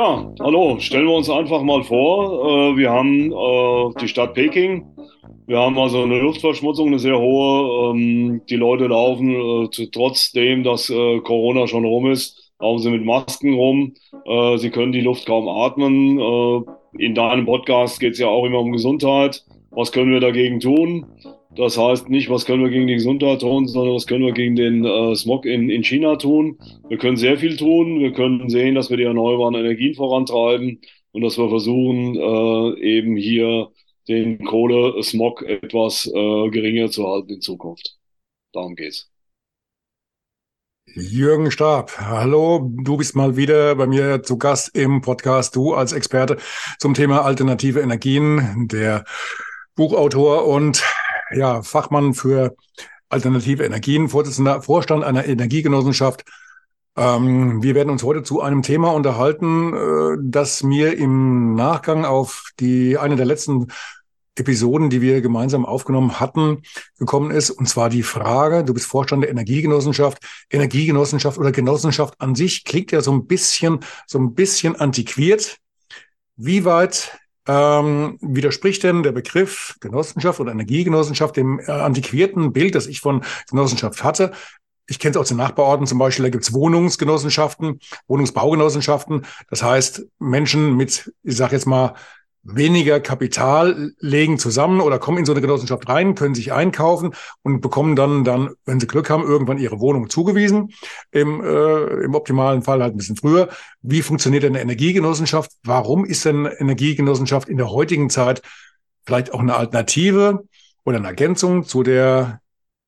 [0.00, 4.86] Ja, hallo, stellen wir uns einfach mal vor, äh, wir haben äh, die Stadt Peking.
[5.46, 7.90] Wir haben also eine Luftverschmutzung, eine sehr hohe.
[7.90, 13.52] Ähm, die Leute laufen äh, trotzdem, dass Corona schon rum ist, laufen sie mit Masken
[13.52, 13.92] rum.
[14.56, 16.18] sie können die Luft kaum atmen.
[16.96, 19.44] in deinem Podcast geht es ja auch immer um Gesundheit.
[19.70, 21.04] Was können wir dagegen tun?
[21.56, 24.54] Das heißt nicht, was können wir gegen die Gesundheit tun, sondern was können wir gegen
[24.54, 26.58] den äh, Smog in, in China tun.
[26.88, 27.98] Wir können sehr viel tun.
[27.98, 33.16] Wir können sehen, dass wir die erneuerbaren Energien vorantreiben und dass wir versuchen, äh, eben
[33.16, 33.68] hier
[34.08, 37.96] den Kohle-Smog etwas äh, geringer zu halten in Zukunft.
[38.52, 39.10] Darum geht's.
[40.94, 45.92] Jürgen Stab, hallo, du bist mal wieder bei mir zu Gast im Podcast, du als
[45.92, 46.36] Experte
[46.78, 49.04] zum Thema alternative Energien, der
[49.76, 50.82] Buchautor und
[51.32, 52.54] ja, Fachmann für
[53.08, 56.24] alternative Energien, Vorsitzender Vorstand einer Energiegenossenschaft.
[56.96, 62.50] Ähm, wir werden uns heute zu einem Thema unterhalten, äh, das mir im Nachgang auf
[62.58, 63.68] die eine der letzten
[64.36, 66.62] Episoden, die wir gemeinsam aufgenommen hatten,
[66.98, 67.50] gekommen ist.
[67.50, 70.18] Und zwar die Frage, du bist Vorstand der Energiegenossenschaft.
[70.50, 75.58] Energiegenossenschaft oder Genossenschaft an sich klingt ja so ein bisschen, so ein bisschen antiquiert.
[76.36, 77.19] Wie weit
[77.50, 83.24] ähm, widerspricht denn der Begriff Genossenschaft oder Energiegenossenschaft dem äh, antiquierten Bild, das ich von
[83.50, 84.30] Genossenschaft hatte?
[84.86, 89.26] Ich kenne es aus den Nachbarorten zum Beispiel, da gibt es Wohnungsgenossenschaften, Wohnungsbaugenossenschaften.
[89.48, 91.94] Das heißt, Menschen mit, ich sage jetzt mal,
[92.42, 97.60] weniger Kapital legen zusammen oder kommen in so eine Genossenschaft rein, können sich einkaufen und
[97.60, 100.70] bekommen dann, dann, wenn sie Glück haben, irgendwann ihre Wohnung zugewiesen.
[101.10, 103.48] Im, äh, im optimalen Fall halt ein bisschen früher.
[103.82, 105.52] Wie funktioniert denn eine Energiegenossenschaft?
[105.64, 108.42] Warum ist denn eine Energiegenossenschaft in der heutigen Zeit
[109.04, 110.44] vielleicht auch eine Alternative
[110.84, 112.40] oder eine Ergänzung zu der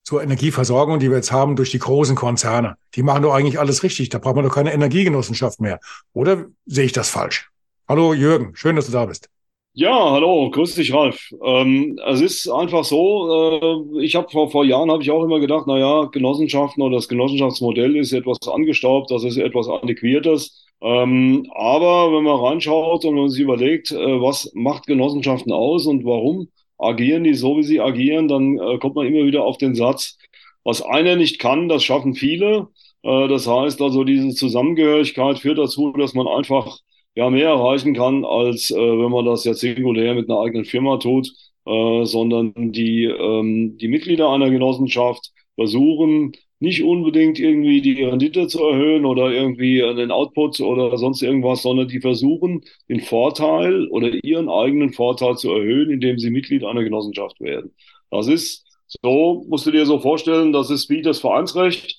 [0.05, 2.76] zur Energieversorgung, die wir jetzt haben durch die großen Konzerne?
[2.94, 4.09] Die machen doch eigentlich alles richtig.
[4.09, 5.78] Da braucht man doch keine Energiegenossenschaft mehr.
[6.12, 7.50] Oder sehe ich das falsch?
[7.87, 9.28] Hallo Jürgen, schön, dass du da bist.
[9.75, 11.31] Ja, hallo, grüß dich, Ralf.
[11.43, 15.41] Ähm, es ist einfach so, äh, ich habe vor, vor Jahren habe ich auch immer
[15.41, 20.66] gedacht, na ja, Genossenschaften oder das Genossenschaftsmodell ist etwas angestaubt, das ist etwas antiquiertes.
[20.82, 26.05] Ähm, aber wenn man reinschaut und man sich überlegt, äh, was macht Genossenschaften aus und
[26.05, 29.75] warum agieren die so, wie sie agieren, dann äh, kommt man immer wieder auf den
[29.75, 30.19] Satz,
[30.65, 32.69] was einer nicht kann, das schaffen viele.
[33.03, 36.78] Äh, das heißt also, diese Zusammengehörigkeit führt dazu, dass man einfach
[37.15, 40.97] ja mehr erreichen kann, als äh, wenn man das jetzt singulär mit einer eigenen Firma
[40.99, 41.28] tut,
[41.67, 48.62] äh, sondern die, ähm, die Mitglieder einer Genossenschaft versuchen, nicht unbedingt irgendwie die Rendite zu
[48.65, 54.49] erhöhen oder irgendwie den Output oder sonst irgendwas, sondern die versuchen, den Vorteil oder ihren
[54.49, 57.75] eigenen Vorteil zu erhöhen, indem sie Mitglied einer Genossenschaft werden.
[58.11, 58.65] Das ist
[59.03, 61.99] so, musst du dir so vorstellen, das ist wie das Vereinsrecht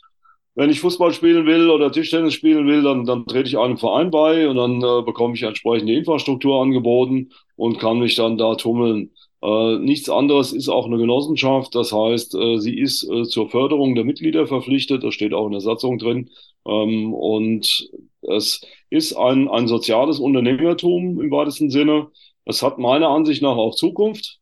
[0.55, 4.11] wenn ich Fußball spielen will oder Tischtennis spielen will, dann, dann trete ich einem Verein
[4.11, 9.11] bei und dann äh, bekomme ich entsprechende Infrastruktur angeboten und kann mich dann da tummeln.
[9.41, 11.73] Äh, nichts anderes ist auch eine Genossenschaft.
[11.75, 15.03] Das heißt, äh, sie ist äh, zur Förderung der Mitglieder verpflichtet.
[15.03, 16.29] Das steht auch in der Satzung drin.
[16.65, 17.89] Ähm, und
[18.21, 22.07] es ist ein, ein soziales Unternehmertum im weitesten Sinne.
[22.45, 24.39] Es hat meiner Ansicht nach auch Zukunft.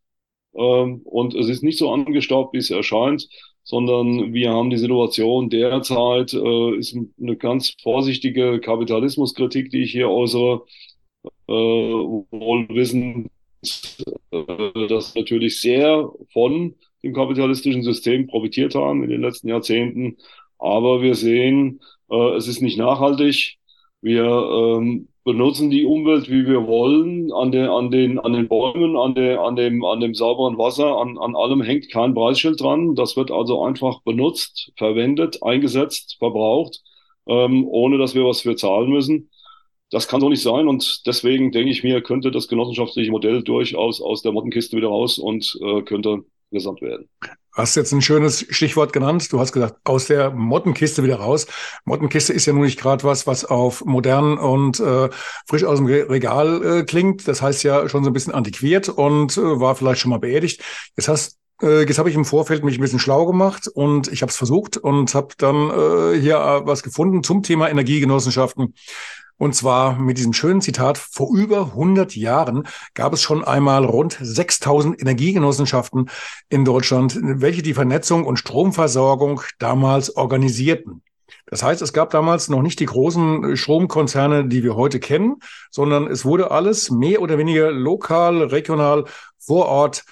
[0.54, 3.28] Ähm, und es ist nicht so angestaubt, wie es erscheint
[3.64, 10.10] sondern wir haben die Situation derzeit, äh, ist eine ganz vorsichtige Kapitalismuskritik, die ich hier
[10.10, 10.64] äußere,
[11.48, 13.30] äh, wohl wissen,
[14.32, 20.18] äh, dass natürlich sehr von dem kapitalistischen System profitiert haben in den letzten Jahrzehnten.
[20.60, 23.58] Aber wir sehen, äh, es ist nicht nachhaltig.
[24.02, 28.98] Wir ähm, benutzen die Umwelt, wie wir wollen, an den, an den, an den Bäumen,
[28.98, 32.96] an, der, an, dem, an dem sauberen Wasser, an, an allem hängt kein Preisschild dran.
[32.96, 36.82] Das wird also einfach benutzt, verwendet, eingesetzt, verbraucht,
[37.28, 39.30] ähm, ohne dass wir was für zahlen müssen.
[39.92, 44.02] Das kann so nicht sein und deswegen denke ich mir, könnte das genossenschaftliche Modell durchaus
[44.02, 47.10] aus der Mottenkiste wieder raus und äh, könnte gesamt werden
[47.54, 49.32] hast jetzt ein schönes Stichwort genannt.
[49.32, 51.48] Du hast gesagt, aus der Mottenkiste wieder raus.
[51.86, 55.10] Mottenkiste ist ja nun nicht gerade was, was auf modern und äh,
[55.48, 57.28] frisch aus dem Regal äh, klingt.
[57.28, 60.64] Das heißt ja schon so ein bisschen antiquiert und äh, war vielleicht schon mal beerdigt.
[60.96, 64.22] Jetzt hast äh, Jetzt habe ich im Vorfeld mich ein bisschen schlau gemacht und ich
[64.22, 68.74] habe es versucht und habe dann äh, hier äh, was gefunden zum Thema Energiegenossenschaften.
[69.38, 74.18] Und zwar mit diesem schönen Zitat, vor über 100 Jahren gab es schon einmal rund
[74.22, 76.12] 6000 Energiegenossenschaften
[76.50, 81.02] in Deutschland, welche die Vernetzung und Stromversorgung damals organisierten.
[81.48, 85.38] Das heißt, es gab damals noch nicht die großen Stromkonzerne, die wir heute kennen,
[85.72, 89.06] sondern es wurde alles mehr oder weniger lokal, regional,
[89.40, 90.04] vor Ort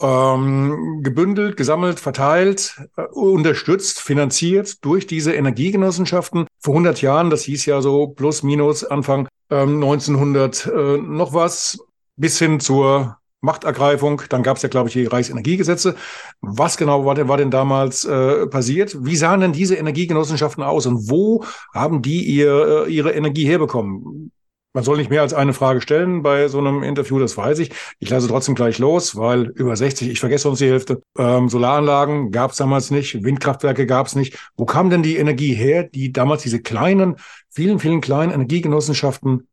[0.00, 6.46] ähm, gebündelt, gesammelt, verteilt, äh, unterstützt, finanziert durch diese Energiegenossenschaften.
[6.58, 11.78] Vor 100 Jahren, das hieß ja so plus minus Anfang ähm, 1900 äh, noch was,
[12.16, 14.22] bis hin zur Machtergreifung.
[14.28, 15.96] Dann gab es ja, glaube ich, die Reichsenergiegesetze.
[16.40, 18.96] Was genau war denn, war denn damals äh, passiert?
[19.04, 21.44] Wie sahen denn diese Energiegenossenschaften aus und wo
[21.74, 24.32] haben die ihr, äh, ihre Energie herbekommen?
[24.72, 27.70] Man soll nicht mehr als eine Frage stellen bei so einem Interview, das weiß ich.
[27.98, 31.02] Ich lasse trotzdem gleich los, weil über 60, ich vergesse sonst die Hälfte.
[31.18, 34.38] Ähm, Solaranlagen gab es damals nicht, Windkraftwerke gab es nicht.
[34.56, 37.16] Wo kam denn die Energie her, die damals diese kleinen,
[37.48, 39.48] vielen, vielen kleinen Energiegenossenschaften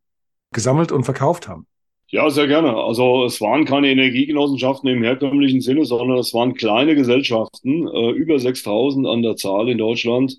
[0.51, 1.65] gesammelt und verkauft haben?
[2.09, 2.75] Ja, sehr gerne.
[2.75, 8.37] Also es waren keine Energiegenossenschaften im herkömmlichen Sinne, sondern es waren kleine Gesellschaften, äh, über
[8.37, 10.37] 6000 an der Zahl in Deutschland,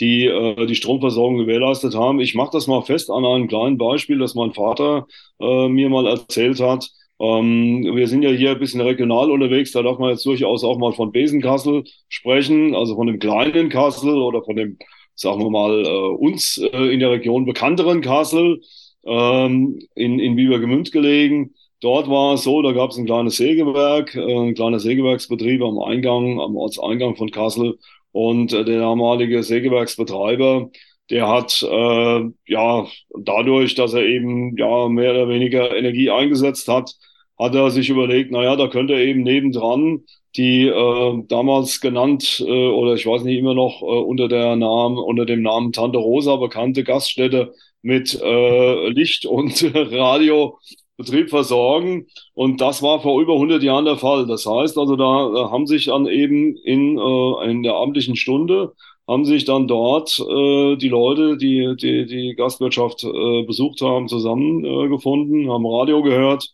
[0.00, 2.20] die äh, die Stromversorgung gewährleistet haben.
[2.20, 5.06] Ich mache das mal fest an einem kleinen Beispiel, das mein Vater
[5.40, 6.90] äh, mir mal erzählt hat.
[7.20, 10.78] Ähm, wir sind ja hier ein bisschen regional unterwegs, da darf man jetzt durchaus auch
[10.78, 14.78] mal von Besenkassel sprechen, also von dem kleinen Kassel oder von dem,
[15.14, 18.62] sagen wir mal, äh, uns äh, in der Region bekannteren Kassel
[19.04, 21.54] ähm, in, in Biebergemünd gelegen.
[21.80, 25.78] Dort war es so, da gab es ein kleines Sägewerk, äh, ein kleiner Sägewerksbetrieb am
[25.78, 27.78] Eingang, am Ortseingang von Kassel.
[28.12, 30.70] Und äh, der damalige Sägewerksbetreiber,
[31.10, 32.86] der hat äh, ja
[33.18, 36.94] dadurch, dass er eben ja mehr oder weniger Energie eingesetzt hat,
[37.38, 40.04] hat er sich überlegt, naja, da könnte er eben nebendran
[40.36, 44.96] die äh, damals genannt äh, oder ich weiß nicht immer noch äh, unter der Namen
[44.98, 47.52] unter dem Namen Tante Rosa bekannte Gaststätte
[47.82, 50.58] mit äh, Licht und Radio
[51.00, 52.06] Betrieb versorgen.
[52.34, 54.26] Und das war vor über 100 Jahren der Fall.
[54.26, 58.72] Das heißt also, da haben sich dann eben in, äh, in der abendlichen Stunde
[59.08, 65.46] haben sich dann dort äh, die Leute, die die, die Gastwirtschaft äh, besucht haben, zusammengefunden,
[65.46, 66.48] äh, haben Radio gehört,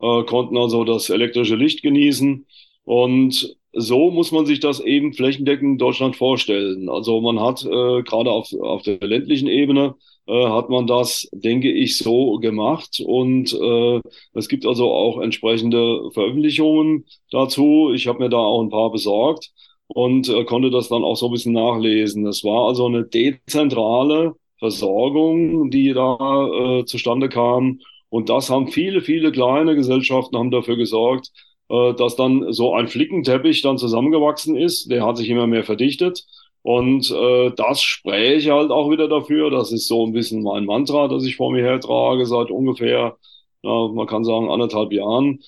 [0.00, 2.46] äh, konnten also das elektrische Licht genießen.
[2.84, 6.88] Und so muss man sich das eben flächendeckend in Deutschland vorstellen.
[6.88, 9.96] Also man hat äh, gerade auf, auf der ländlichen Ebene
[10.26, 13.00] äh, hat man das, denke ich, so gemacht.
[13.04, 14.00] Und äh,
[14.34, 17.92] es gibt also auch entsprechende Veröffentlichungen dazu.
[17.94, 19.50] Ich habe mir da auch ein paar besorgt
[19.88, 22.26] und äh, konnte das dann auch so ein bisschen nachlesen.
[22.26, 27.80] Es war also eine dezentrale Versorgung, die da äh, zustande kam.
[28.08, 31.30] Und das haben viele, viele kleine Gesellschaften haben dafür gesorgt,
[31.68, 34.90] äh, dass dann so ein Flickenteppich dann zusammengewachsen ist.
[34.90, 36.24] Der hat sich immer mehr verdichtet.
[36.66, 39.50] Und äh, das spreche halt auch wieder dafür.
[39.50, 43.16] Das ist so ein bisschen mein Mantra, das ich vor mir hertrage seit ungefähr,
[43.62, 45.38] ja, man kann sagen, anderthalb Jahren.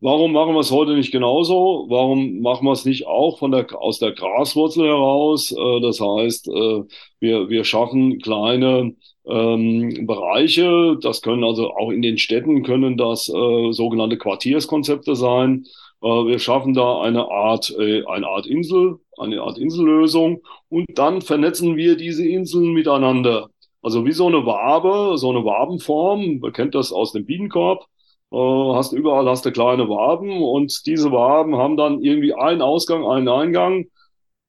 [0.00, 1.86] Warum machen wir es heute nicht genauso?
[1.88, 5.50] Warum machen wir es nicht auch von der, aus der Graswurzel heraus?
[5.50, 6.84] Äh, das heißt, äh,
[7.18, 8.94] wir, wir schaffen kleine
[9.26, 10.96] ähm, Bereiche.
[11.02, 15.64] Das können also auch in den Städten können das äh, sogenannte Quartierskonzepte sein.
[16.02, 21.22] Äh, wir schaffen da eine Art, äh, eine Art Insel, eine Art Insellösung und dann
[21.22, 23.50] vernetzen wir diese Inseln miteinander.
[23.82, 27.86] Also wie so eine Wabe, so eine Wabenform, man kennt das aus dem Bienenkorb,
[28.32, 33.06] äh, hast überall hast du kleine Waben und diese Waben haben dann irgendwie einen Ausgang,
[33.06, 33.86] einen Eingang,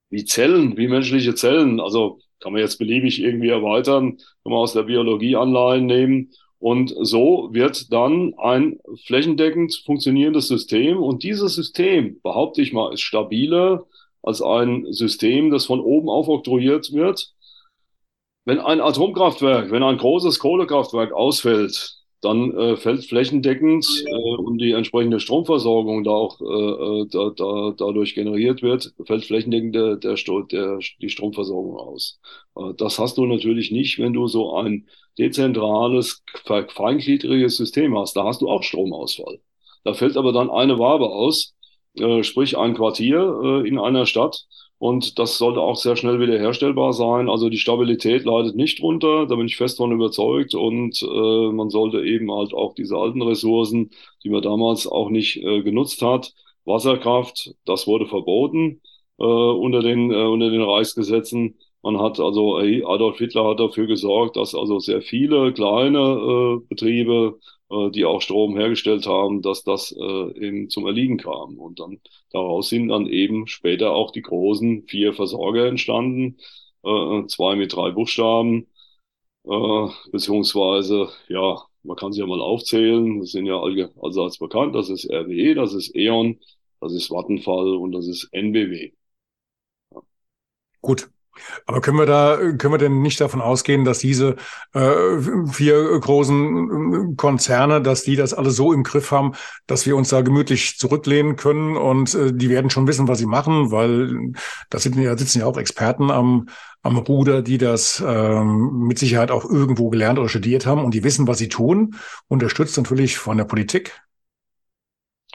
[0.10, 1.80] wie Zellen, wie menschliche Zellen.
[1.80, 6.32] Also kann man jetzt beliebig irgendwie erweitern, kann man aus der Biologie Anleihen nehmen.
[6.60, 11.02] Und so wird dann ein flächendeckend funktionierendes System.
[11.02, 13.86] Und dieses System, behaupte ich mal, ist stabiler
[14.22, 17.34] als ein System, das von oben aufoktroyiert wird.
[18.46, 24.72] Wenn ein Atomkraftwerk, wenn ein großes Kohlekraftwerk ausfällt, dann äh, fällt flächendeckend äh, und die
[24.72, 30.16] entsprechende Stromversorgung da auch äh, äh da, da, dadurch generiert wird, fällt flächendeckend der, der,
[30.52, 32.20] der, die Stromversorgung aus.
[32.56, 38.16] Äh, das hast du natürlich nicht, wenn du so ein dezentrales, feingliedriges System hast.
[38.16, 39.40] Da hast du auch Stromausfall.
[39.84, 41.56] Da fällt aber dann eine Wabe aus,
[41.98, 44.46] äh, sprich ein Quartier äh, in einer Stadt
[44.80, 47.30] und das sollte auch sehr schnell wieder herstellbar sein.
[47.30, 50.56] Also die Stabilität leidet nicht drunter, da bin ich fest von überzeugt.
[50.56, 53.92] Und äh, man sollte eben halt auch diese alten Ressourcen,
[54.24, 56.34] die man damals auch nicht äh, genutzt hat,
[56.64, 58.82] Wasserkraft, das wurde verboten
[59.18, 61.58] äh, unter, den, äh, unter den Reichsgesetzen.
[61.82, 66.00] Man hat also, Adolf Hitler hat dafür gesorgt, dass also sehr viele kleine
[66.62, 67.40] äh, Betriebe
[67.72, 70.02] äh, die auch Strom hergestellt haben, dass das äh,
[70.46, 71.58] eben zum Erliegen kam.
[71.60, 72.00] Und dann
[72.32, 76.38] daraus sind dann eben später auch die großen vier Versorger entstanden,
[76.84, 78.68] äh, zwei mit drei Buchstaben.
[79.46, 83.20] äh, beziehungsweise, ja, man kann sie ja mal aufzählen.
[83.20, 83.62] Das sind ja
[84.02, 84.76] allseits bekannt.
[84.76, 86.40] Das ist RWE, das ist E.ON,
[86.82, 88.94] das ist Vattenfall und das ist NBW.
[90.82, 91.10] Gut.
[91.66, 94.36] Aber können wir da, können wir denn nicht davon ausgehen, dass diese
[94.74, 94.92] äh,
[95.52, 99.34] vier großen äh, Konzerne, dass die das alle so im Griff haben,
[99.68, 103.26] dass wir uns da gemütlich zurücklehnen können und äh, die werden schon wissen, was sie
[103.26, 104.34] machen, weil
[104.70, 106.48] da sitzen ja, sitzen ja auch Experten am,
[106.82, 111.04] am Ruder, die das ähm, mit Sicherheit auch irgendwo gelernt oder studiert haben und die
[111.04, 111.96] wissen, was sie tun,
[112.28, 114.02] unterstützt natürlich von der Politik.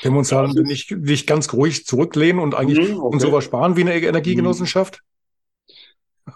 [0.00, 3.14] Können wir uns da nicht, nicht ganz ruhig zurücklehnen und eigentlich mhm, okay.
[3.14, 5.02] uns sowas sparen wie eine Energiegenossenschaft?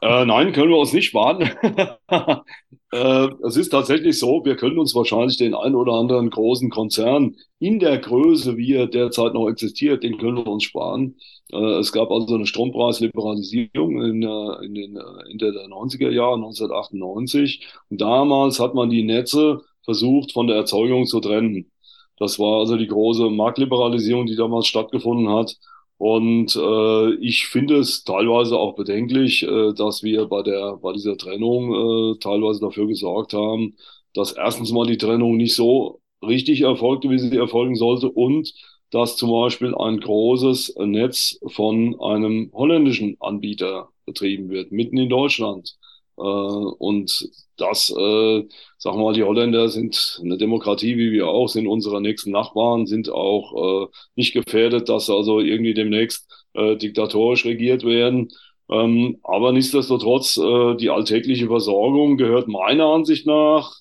[0.02, 1.40] Äh, nein, können wir uns nicht sparen.
[2.92, 7.36] äh, es ist tatsächlich so, wir können uns wahrscheinlich den einen oder anderen großen Konzern
[7.58, 11.16] in der Größe, wie er derzeit noch existiert, den können wir uns sparen.
[11.52, 16.34] Äh, es gab also eine Strompreisliberalisierung in, äh, in den äh, Ende der 90er Jahre,
[16.34, 17.66] 1998.
[17.88, 21.70] Und damals hat man die Netze versucht, von der Erzeugung zu trennen.
[22.18, 25.56] Das war also die große Marktliberalisierung, die damals stattgefunden hat.
[25.98, 31.16] Und äh, ich finde es teilweise auch bedenklich, äh, dass wir bei der bei dieser
[31.16, 33.76] Trennung äh, teilweise dafür gesorgt haben,
[34.14, 38.52] dass erstens mal die Trennung nicht so richtig erfolgte, wie sie erfolgen sollte, und
[38.90, 45.77] dass zum Beispiel ein großes Netz von einem holländischen Anbieter betrieben wird, mitten in Deutschland.
[46.18, 48.44] Äh, und das, äh,
[48.78, 52.86] sagen wir mal, die Holländer sind eine Demokratie, wie wir auch, sind unsere nächsten Nachbarn,
[52.86, 58.28] sind auch äh, nicht gefährdet, dass also irgendwie demnächst äh, diktatorisch regiert werden.
[58.70, 63.74] Ähm, aber nichtsdestotrotz, äh, die alltägliche Versorgung gehört meiner Ansicht nach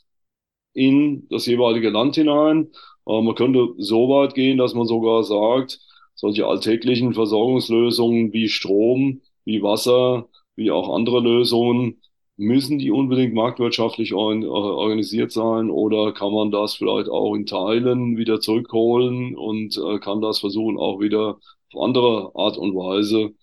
[0.74, 2.72] in das jeweilige Land hinein.
[3.08, 5.80] Äh, man könnte so weit gehen, dass man sogar sagt,
[6.16, 12.02] solche alltäglichen Versorgungslösungen wie Strom, wie Wasser, wie auch andere Lösungen
[12.40, 18.40] Müssen die unbedingt marktwirtschaftlich organisiert sein oder kann man das vielleicht auch in Teilen wieder
[18.40, 21.40] zurückholen und äh, kann das versuchen auch wieder
[21.74, 23.34] auf andere Art und Weise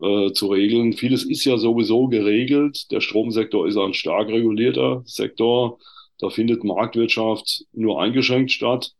[0.00, 0.92] äh, zu regeln?
[0.92, 2.92] Vieles ist ja sowieso geregelt.
[2.92, 5.78] Der Stromsektor ist ein stark regulierter Sektor.
[6.20, 8.92] Da findet Marktwirtschaft nur eingeschränkt statt.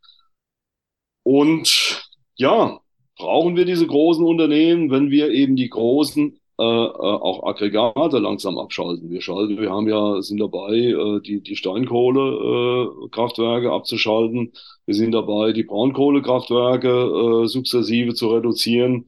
[1.22, 2.80] Und ja,
[3.16, 8.58] brauchen wir diese großen Unternehmen, wenn wir eben die großen äh, äh, auch Aggregate langsam
[8.58, 9.10] abschalten.
[9.10, 14.52] Wir schalten, wir haben ja, sind dabei, äh, die, die Steinkohlekraftwerke äh, abzuschalten.
[14.86, 19.06] Wir sind dabei, die Braunkohlekraftwerke äh, sukzessive zu reduzieren.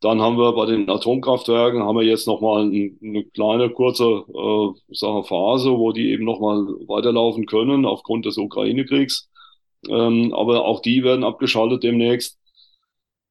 [0.00, 4.94] Dann haben wir bei den Atomkraftwerken haben wir jetzt nochmal ein, eine kleine kurze äh,
[4.94, 9.28] Sache Phase, wo die eben nochmal weiterlaufen können aufgrund des Ukraine-Kriegs.
[9.88, 12.37] Ähm, aber auch die werden abgeschaltet demnächst.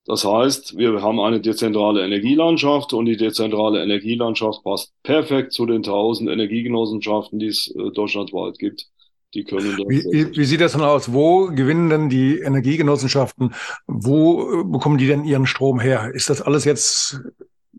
[0.07, 5.83] Das heißt, wir haben eine dezentrale Energielandschaft und die dezentrale Energielandschaft passt perfekt zu den
[5.83, 8.87] tausend Energiegenossenschaften, die es äh, deutschlandweit gibt.
[9.33, 11.11] Die können wie, wie, wie sieht das denn aus?
[11.11, 13.53] Wo gewinnen denn die Energiegenossenschaften?
[13.85, 16.09] Wo äh, bekommen die denn ihren Strom her?
[16.13, 17.19] Ist das alles jetzt,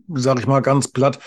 [0.07, 1.17] sage ich mal ganz platt,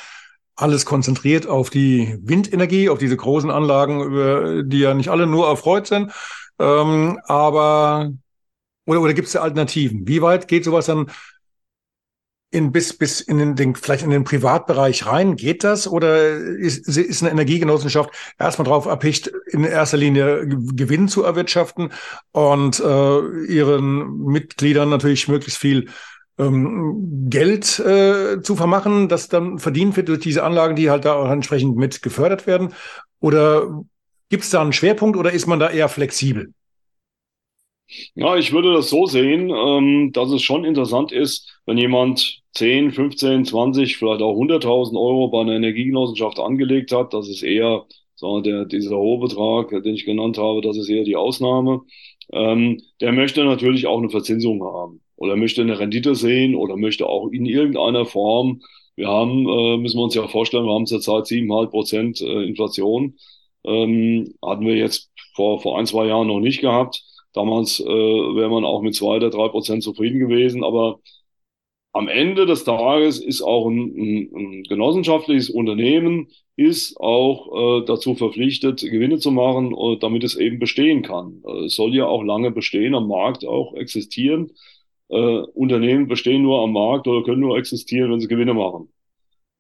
[0.55, 5.49] alles konzentriert auf die Windenergie, auf diese großen Anlagen, über die ja nicht alle nur
[5.49, 6.13] erfreut sind?
[6.61, 8.13] Ähm, aber
[8.87, 10.07] oder, oder gibt es Alternativen?
[10.07, 11.11] Wie weit geht sowas dann
[12.51, 15.37] in, bis, bis in den, den, vielleicht in den Privatbereich rein?
[15.37, 15.89] Geht das?
[15.89, 21.93] Oder ist, ist eine Energiegenossenschaft erstmal drauf erpicht, in erster Linie Gewinn zu erwirtschaften
[22.33, 25.89] und äh, ihren Mitgliedern natürlich möglichst viel
[26.39, 31.15] ähm, Geld äh, zu vermachen, das dann verdient wird durch diese Anlagen, die halt da
[31.15, 32.75] auch entsprechend mit gefördert werden?
[33.21, 33.83] Oder
[34.29, 36.53] gibt es da einen Schwerpunkt oder ist man da eher flexibel?
[38.15, 42.93] Ja, ich würde das so sehen, ähm, dass es schon interessant ist, wenn jemand 10,
[42.93, 47.13] 15, 20, vielleicht auch 100.000 Euro bei einer Energiegenossenschaft angelegt hat.
[47.15, 47.85] Das ist eher,
[48.21, 51.83] wir, der, dieser hohe Betrag, den ich genannt habe, das ist eher die Ausnahme.
[52.33, 57.07] Ähm, der möchte natürlich auch eine Verzinsung haben oder möchte eine Rendite sehen oder möchte
[57.09, 58.63] auch in irgendeiner Form,
[58.97, 63.17] wir haben, äh, müssen wir uns ja vorstellen, wir haben zurzeit 7,5 Prozent äh, Inflation.
[63.65, 67.03] Ähm, hatten wir jetzt vor, vor ein, zwei Jahren noch nicht gehabt.
[67.33, 71.01] Damals äh, wäre man auch mit zwei oder drei Prozent zufrieden gewesen, aber
[71.93, 78.15] am Ende des Tages ist auch ein, ein, ein genossenschaftliches Unternehmen ist auch äh, dazu
[78.15, 81.43] verpflichtet, Gewinne zu machen, äh, damit es eben bestehen kann.
[81.47, 84.53] Äh, es soll ja auch lange bestehen, am Markt auch existieren.
[85.09, 88.89] Äh, Unternehmen bestehen nur am Markt oder können nur existieren, wenn sie Gewinne machen.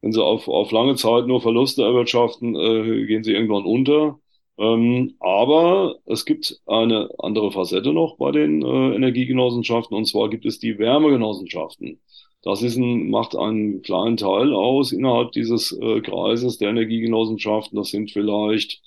[0.03, 4.19] Wenn sie auf, auf lange Zeit nur Verluste erwirtschaften, äh, gehen sie irgendwann unter.
[4.59, 10.45] Ähm, aber es gibt eine andere Facette noch bei den äh, Energiegenossenschaften und zwar gibt
[10.47, 12.01] es die Wärmegenossenschaften.
[12.43, 17.77] Das ist ein, macht einen kleinen Teil aus innerhalb dieses äh, Kreises der Energiegenossenschaften.
[17.77, 18.83] Das sind vielleicht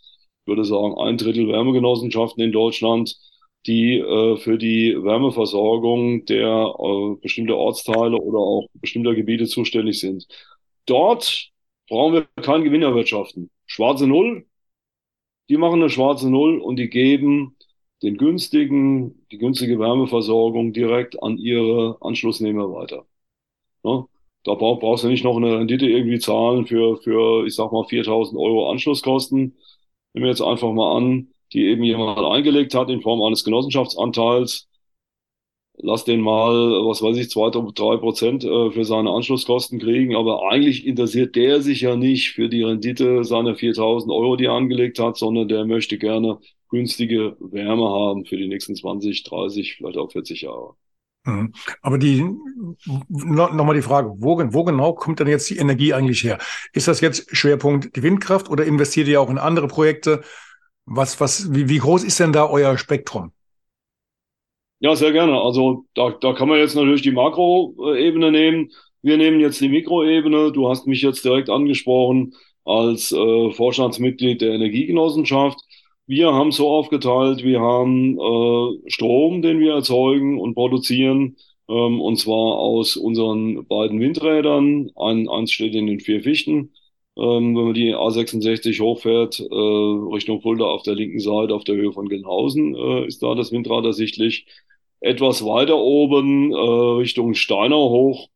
[0.45, 3.17] ich würde sagen, ein Drittel Wärmegenossenschaften in Deutschland,
[3.65, 10.27] die äh, für die Wärmeversorgung der äh, bestimmter Ortsteile oder auch bestimmter Gebiete zuständig sind.
[10.85, 11.49] Dort
[11.89, 13.49] brauchen wir keinen Gewinn erwirtschaften.
[13.65, 14.45] Schwarze Null,
[15.49, 17.55] die machen eine schwarze Null und die geben
[18.03, 23.05] den günstigen, die günstige Wärmeversorgung direkt an ihre Anschlussnehmer weiter.
[23.83, 24.05] Ja?
[24.43, 27.85] Da brauch, brauchst du nicht noch eine Rendite irgendwie zahlen für, für, ich sag mal,
[27.85, 29.57] 4000 Euro Anschlusskosten.
[30.13, 34.69] Nehmen wir jetzt einfach mal an, die eben jemand eingelegt hat in Form eines Genossenschaftsanteils.
[35.77, 36.53] Lass den mal,
[36.87, 40.15] was weiß ich, zwei, drei Prozent äh, für seine Anschlusskosten kriegen.
[40.15, 44.53] Aber eigentlich interessiert der sich ja nicht für die Rendite seiner 4000 Euro, die er
[44.53, 46.39] angelegt hat, sondern der möchte gerne
[46.69, 50.75] günstige Wärme haben für die nächsten 20, 30, vielleicht auch 40 Jahre.
[51.25, 51.53] Mhm.
[51.81, 52.23] Aber die
[53.09, 56.37] nochmal die Frage, wo, wo genau kommt denn jetzt die Energie eigentlich her?
[56.73, 60.21] Ist das jetzt Schwerpunkt die Windkraft oder investiert ihr auch in andere Projekte?
[60.85, 63.31] Was, was, wie, wie groß ist denn da euer Spektrum?
[64.85, 65.41] Ja, sehr gerne.
[65.41, 68.71] Also da, da kann man jetzt natürlich die Makroebene nehmen.
[69.01, 70.51] Wir nehmen jetzt die Mikroebene.
[70.51, 75.59] Du hast mich jetzt direkt angesprochen als äh, Vorstandsmitglied der Energiegenossenschaft.
[76.05, 81.37] Wir haben so aufgeteilt, wir haben äh, Strom, den wir erzeugen und produzieren,
[81.67, 84.91] ähm, und zwar aus unseren beiden Windrädern.
[84.95, 86.73] Ein, eins steht in den vier Fichten.
[87.17, 89.45] Ähm, wenn man die A66 hochfährt, äh,
[90.13, 93.51] Richtung Fulda auf der linken Seite, auf der Höhe von Gelnhausen, äh, ist da das
[93.51, 94.45] Windrad ersichtlich.
[95.05, 98.27] Etwas weiter oben, äh, Richtung Steinau hoch,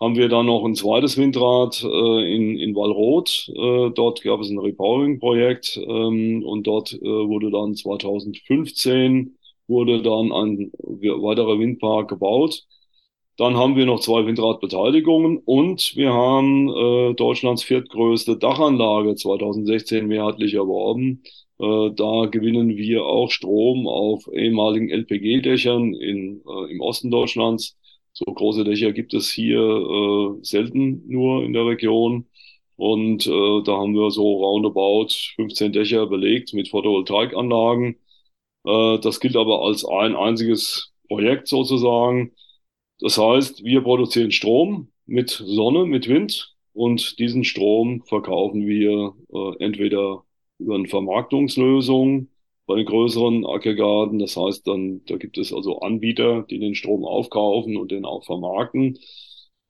[0.00, 3.50] haben wir dann noch ein zweites Windrad äh, in, in Wallroth.
[3.54, 9.36] Äh, dort gab es ein Repowering-Projekt ähm, und dort äh, wurde dann 2015
[9.68, 12.64] wurde dann ein weiterer Windpark gebaut.
[13.36, 20.54] Dann haben wir noch zwei Windradbeteiligungen und wir haben äh, Deutschlands viertgrößte Dachanlage 2016 mehrheitlich
[20.54, 21.22] erworben.
[21.58, 27.76] Äh, da gewinnen wir auch Strom auf ehemaligen LPG-Dächern in, äh, im Osten Deutschlands
[28.18, 32.26] so große Dächer gibt es hier äh, selten nur in der Region.
[32.76, 37.96] Und äh, da haben wir so roundabout 15 Dächer belegt mit Photovoltaikanlagen.
[38.64, 42.32] Äh, das gilt aber als ein einziges Projekt sozusagen.
[43.00, 49.64] Das heißt, wir produzieren Strom mit Sonne, mit Wind und diesen Strom verkaufen wir äh,
[49.64, 50.24] entweder
[50.58, 52.28] über eine Vermarktungslösung
[52.66, 54.18] bei den größeren Aggregaten.
[54.18, 58.24] Das heißt dann, da gibt es also Anbieter, die den Strom aufkaufen und den auch
[58.24, 58.98] vermarkten.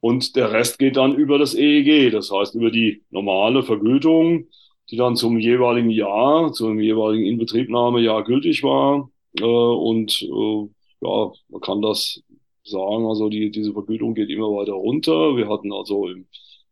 [0.00, 4.46] Und der Rest geht dann über das EEG, das heißt über die normale Vergütung,
[4.90, 9.10] die dann zum jeweiligen Jahr, zum jeweiligen Inbetriebnahmejahr gültig war.
[9.40, 10.68] Äh, und äh,
[11.00, 12.22] ja, man kann das
[12.64, 15.36] sagen, also die, diese Vergütung geht immer weiter runter.
[15.36, 16.26] Wir hatten also im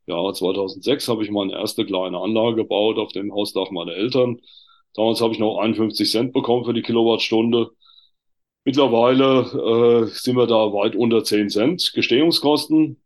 [0.06, 4.40] Jahr 2006 habe ich meine erste kleine Anlage gebaut auf dem Hausdach meiner Eltern.
[4.94, 7.70] Damals habe ich noch 51 Cent bekommen für die Kilowattstunde.
[8.64, 13.00] Mittlerweile äh, sind wir da weit unter 10 Cent Gestehungskosten.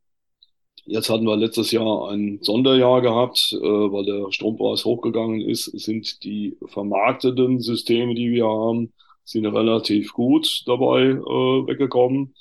[0.86, 6.22] Jetzt hatten wir letztes Jahr ein Sonderjahr gehabt, äh, weil der Strompreis hochgegangen ist, sind
[6.24, 8.92] die vermarkteten Systeme, die wir haben,
[9.24, 12.34] sind relativ gut dabei äh, weggekommen.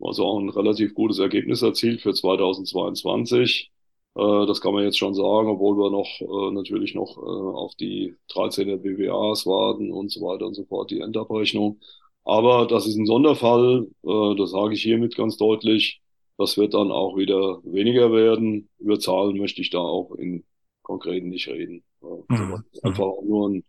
[0.00, 3.70] Also auch ein relativ gutes Ergebnis erzielt für 2022.
[4.14, 7.74] Äh, das kann man jetzt schon sagen, obwohl wir noch äh, natürlich noch äh, auf
[7.76, 11.80] die 13er BWAs warten und so weiter und so fort, die Endabrechnung.
[12.24, 16.00] Aber das ist ein Sonderfall, äh, das sage ich hiermit ganz deutlich.
[16.38, 18.68] Das wird dann auch wieder weniger werden.
[18.78, 20.44] Über Zahlen möchte ich da auch in
[20.82, 21.84] konkreten nicht reden.
[22.00, 22.64] Mhm.
[22.82, 23.64] Einfach auch nur ein,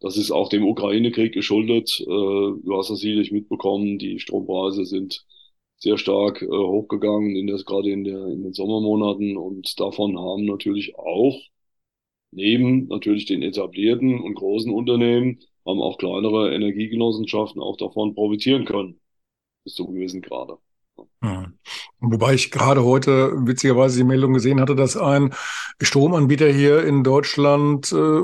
[0.00, 2.00] das ist auch dem Ukraine-Krieg geschuldet.
[2.00, 5.24] Äh, du hast das sicherlich mitbekommen, die Strompreise sind
[5.80, 9.36] sehr stark äh, hochgegangen, in der, gerade in, der, in den Sommermonaten.
[9.36, 11.36] Und davon haben natürlich auch
[12.30, 19.00] neben natürlich den etablierten und großen Unternehmen, haben auch kleinere Energiegenossenschaften auch davon profitieren können.
[19.64, 20.58] Bis zu gewissen Grade.
[22.00, 25.34] Wobei ich gerade heute witzigerweise die Meldung gesehen hatte, dass ein
[25.80, 28.20] Stromanbieter hier in Deutschland äh,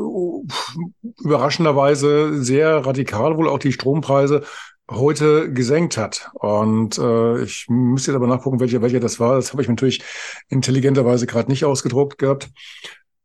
[1.23, 4.45] überraschenderweise sehr radikal wohl auch die Strompreise
[4.91, 6.31] heute gesenkt hat.
[6.35, 9.37] Und äh, ich müsste jetzt aber nachgucken, welcher, welcher das war.
[9.37, 10.03] Das habe ich natürlich
[10.49, 12.51] intelligenterweise gerade nicht ausgedruckt gehabt.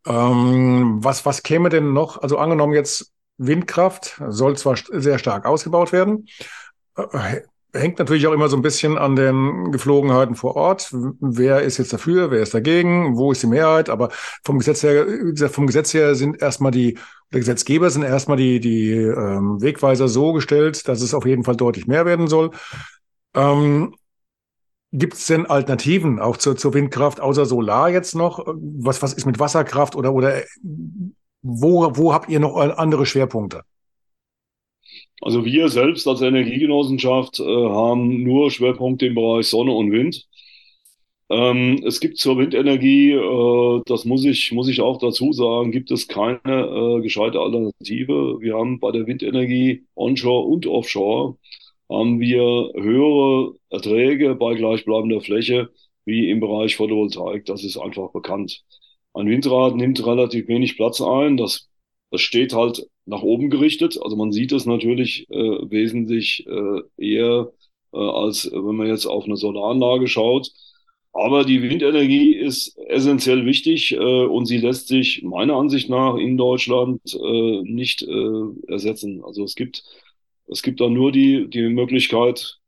[0.06, 2.22] Ähm, was, was käme denn noch?
[2.22, 6.28] Also angenommen jetzt Windkraft soll zwar sehr stark ausgebaut werden,
[6.96, 7.42] äh,
[7.74, 10.90] hängt natürlich auch immer so ein bisschen an den Geflogenheiten vor Ort.
[11.20, 13.90] Wer ist jetzt dafür, wer ist dagegen, wo ist die Mehrheit?
[13.90, 14.10] Aber
[14.44, 15.06] vom Gesetz her,
[15.50, 16.98] vom Gesetz her sind erstmal die,
[17.32, 21.56] der Gesetzgeber sind erstmal die, die ähm, Wegweiser so gestellt, dass es auf jeden Fall
[21.56, 22.52] deutlich mehr werden soll.
[23.34, 23.96] Ähm,
[24.94, 28.46] Gibt es denn Alternativen auch zur, zur Windkraft außer Solar jetzt noch?
[28.46, 30.42] Was, was ist mit Wasserkraft oder, oder
[31.42, 33.62] wo, wo habt ihr noch andere Schwerpunkte?
[35.22, 40.28] Also wir selbst als Energiegenossenschaft äh, haben nur Schwerpunkte im Bereich Sonne und Wind.
[41.30, 45.92] Ähm, es gibt zur Windenergie, äh, das muss ich, muss ich auch dazu sagen, gibt
[45.92, 48.38] es keine äh, gescheite Alternative.
[48.42, 51.38] Wir haben bei der Windenergie onshore und offshore
[51.90, 55.70] haben wir höhere Erträge bei gleichbleibender Fläche
[56.06, 57.46] wie im Bereich Photovoltaik.
[57.46, 58.64] Das ist einfach bekannt.
[59.14, 61.38] Ein Windrad nimmt relativ wenig Platz ein.
[61.38, 61.70] Das,
[62.12, 64.00] das steht halt nach oben gerichtet.
[64.02, 67.52] Also man sieht es natürlich äh, wesentlich äh, eher,
[67.94, 70.52] äh, als wenn man jetzt auf eine Solaranlage schaut.
[71.14, 76.38] Aber die Windenergie ist essentiell wichtig äh, und sie lässt sich meiner Ansicht nach in
[76.38, 79.22] Deutschland äh, nicht äh, ersetzen.
[79.26, 79.84] Also es gibt,
[80.48, 82.60] es gibt da nur die, die Möglichkeit,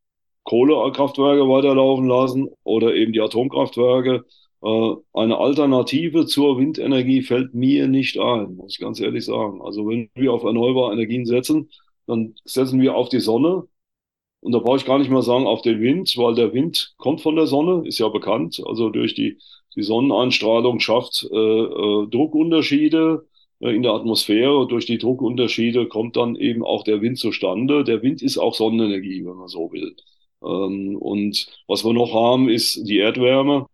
[0.43, 4.26] Kohlekraftwerke weiterlaufen lassen oder eben die Atomkraftwerke.
[4.63, 9.62] Äh, eine Alternative zur Windenergie fällt mir nicht ein, muss ich ganz ehrlich sagen.
[9.62, 11.69] Also wenn wir auf erneuerbare Energien setzen,
[12.08, 13.67] dann setzen wir auf die Sonne
[14.43, 17.21] und da brauche ich gar nicht mal sagen auf den Wind, weil der Wind kommt
[17.21, 18.62] von der Sonne, ist ja bekannt.
[18.65, 19.38] Also durch die,
[19.76, 23.26] die Sonneneinstrahlung schafft äh, äh, Druckunterschiede
[23.62, 24.67] äh, in der Atmosphäre.
[24.67, 27.86] Durch die Druckunterschiede kommt dann eben auch der Wind zustande.
[27.86, 29.95] Der Wind ist auch Sonnenenergie, wenn man so will.
[30.43, 33.67] Ähm, und was wir noch haben, ist die Erdwärme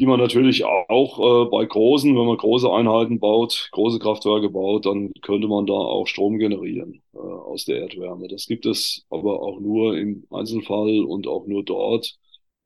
[0.00, 4.86] die man natürlich auch äh, bei großen, wenn man große Einheiten baut, große Kraftwerke baut,
[4.86, 8.26] dann könnte man da auch Strom generieren äh, aus der Erdwärme.
[8.28, 12.16] Das gibt es aber auch nur im Einzelfall und auch nur dort,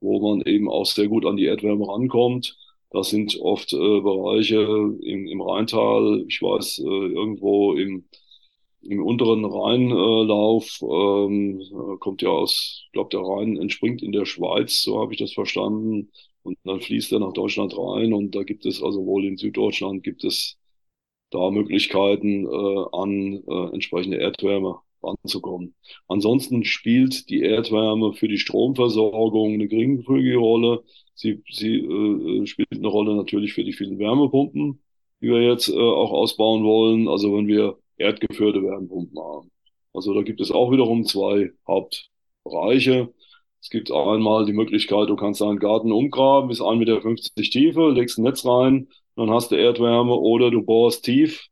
[0.00, 2.56] wo man eben auch sehr gut an die Erdwärme rankommt.
[2.90, 4.60] Das sind oft äh, Bereiche
[5.02, 8.04] im, im Rheintal, ich weiß, äh, irgendwo im,
[8.82, 11.62] im unteren Rheinlauf, ähm,
[11.98, 15.32] kommt ja aus, ich glaube, der Rhein entspringt in der Schweiz, so habe ich das
[15.32, 16.12] verstanden.
[16.44, 20.04] Und dann fließt er nach Deutschland rein und da gibt es also wohl in Süddeutschland
[20.04, 20.58] gibt es
[21.30, 25.74] da Möglichkeiten, äh, an äh, entsprechende Erdwärme ranzukommen.
[26.08, 30.84] Ansonsten spielt die Erdwärme für die Stromversorgung eine geringfügige Rolle.
[31.14, 34.82] Sie, sie äh, spielt eine Rolle natürlich für die vielen Wärmepumpen,
[35.20, 37.08] die wir jetzt äh, auch ausbauen wollen.
[37.08, 39.50] Also wenn wir erdgeführte Wärmepumpen haben.
[39.92, 43.12] Also da gibt es auch wiederum zwei Hauptbereiche.
[43.64, 48.18] Es gibt einmal die Möglichkeit, du kannst deinen Garten umgraben bis 1,50 Meter Tiefe, legst
[48.18, 51.46] ein Netz rein, dann hast du Erdwärme oder du bohrst tief,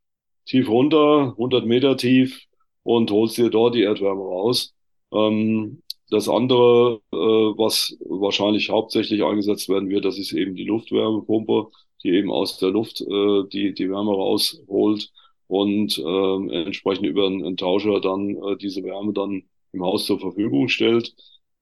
[0.45, 2.43] tief runter, 100 Meter tief
[2.83, 4.75] und holst dir dort die Erdwärme raus.
[5.11, 11.69] Ähm, das andere, äh, was wahrscheinlich hauptsächlich eingesetzt werden wird, das ist eben die Luftwärmepumpe,
[12.05, 15.11] die eben aus der Luft äh, die, die Wärme rausholt
[15.47, 20.69] und äh, entsprechend über einen Tauscher dann äh, diese Wärme dann im Haus zur Verfügung
[20.69, 21.15] stellt.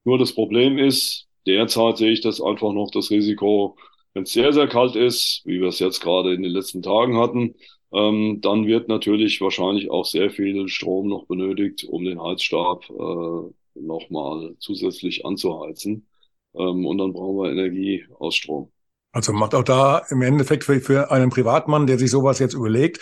[0.05, 3.77] Nur das Problem ist, derzeit sehe ich das einfach noch das Risiko,
[4.15, 7.17] wenn es sehr, sehr kalt ist, wie wir es jetzt gerade in den letzten Tagen
[7.19, 7.55] hatten,
[7.93, 13.81] ähm, dann wird natürlich wahrscheinlich auch sehr viel Strom noch benötigt, um den Heizstab äh,
[13.81, 16.07] nochmal zusätzlich anzuheizen.
[16.55, 18.71] Ähm, und dann brauchen wir Energie aus Strom.
[19.13, 23.01] Also macht auch da im Endeffekt für, für einen Privatmann, der sich sowas jetzt überlegt,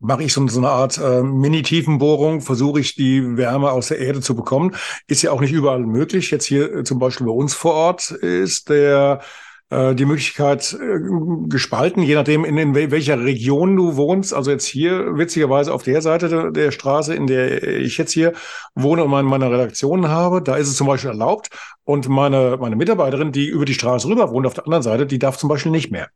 [0.00, 4.34] mache ich so, eine Art äh, Mini-Tiefenbohrung, versuche ich die Wärme aus der Erde zu
[4.34, 4.74] bekommen.
[5.06, 6.30] Ist ja auch nicht überall möglich.
[6.30, 9.20] Jetzt hier äh, zum Beispiel bei uns vor Ort ist der
[9.68, 11.00] äh, die Möglichkeit äh,
[11.48, 14.32] gespalten, je nachdem, in, in welcher Region du wohnst.
[14.32, 18.32] Also jetzt hier witzigerweise auf der Seite der, der Straße, in der ich jetzt hier
[18.76, 21.50] wohne und meine, meine Redaktion habe, da ist es zum Beispiel erlaubt.
[21.84, 25.18] Und meine, meine Mitarbeiterin, die über die Straße rüber wohnt auf der anderen Seite, die
[25.18, 26.10] darf zum Beispiel nicht mehr.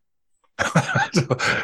[0.75, 1.23] Also,